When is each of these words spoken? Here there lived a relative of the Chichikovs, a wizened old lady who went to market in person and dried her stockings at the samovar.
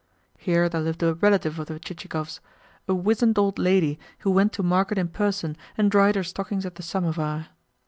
Here 0.39 0.67
there 0.67 0.81
lived 0.81 1.03
a 1.03 1.13
relative 1.13 1.59
of 1.59 1.67
the 1.67 1.79
Chichikovs, 1.79 2.39
a 2.87 2.93
wizened 2.95 3.37
old 3.37 3.59
lady 3.59 3.99
who 4.21 4.31
went 4.31 4.51
to 4.53 4.63
market 4.63 4.97
in 4.97 5.09
person 5.09 5.55
and 5.77 5.91
dried 5.91 6.15
her 6.15 6.23
stockings 6.23 6.65
at 6.65 6.73
the 6.73 6.81
samovar. 6.81 7.49